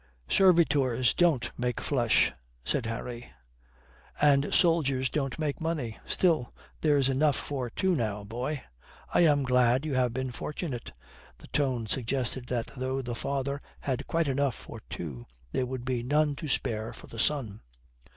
"Servitors 0.27 1.13
don't 1.13 1.51
make 1.59 1.79
flesh," 1.79 2.31
said 2.65 2.87
Harry. 2.87 3.31
"And 4.19 4.51
soldiers 4.51 5.11
don't 5.11 5.37
make 5.37 5.61
money. 5.61 5.99
Still; 6.07 6.55
there's 6.79 7.07
enough 7.07 7.35
for 7.35 7.69
two 7.69 7.93
now, 7.93 8.23
boy." 8.23 8.63
"I 9.13 9.19
am 9.21 9.43
glad 9.43 9.85
you 9.85 9.93
have 9.93 10.11
been 10.11 10.31
fortunate," 10.31 10.91
the 11.37 11.49
tone 11.49 11.85
suggested 11.85 12.47
that 12.47 12.71
though 12.75 13.03
the 13.03 13.13
father 13.13 13.59
had 13.81 14.07
quite 14.07 14.27
enough 14.27 14.55
for 14.55 14.81
two; 14.89 15.27
there 15.51 15.67
would 15.67 15.85
be 15.85 16.01
none 16.01 16.35
to 16.37 16.47
spare 16.47 16.93
for 16.93 17.05
the 17.05 17.19
son. 17.19 17.61